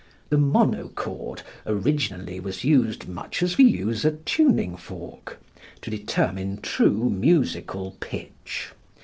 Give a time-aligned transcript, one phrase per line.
[0.29, 5.39] The monochord originally was used much as we use a tuning fork,
[5.81, 8.71] to determine true musical pitch.